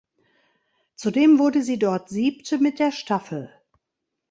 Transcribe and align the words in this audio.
Zudem 0.95 1.37
wurde 1.37 1.61
sie 1.61 1.77
dort 1.77 2.09
Siebte 2.09 2.57
mit 2.57 2.79
der 2.79 2.91
Staffel. 2.91 3.53